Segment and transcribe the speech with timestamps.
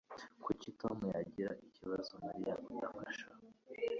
[0.43, 3.27] Kuki Tom yagira ikibazo Mariya adufasha?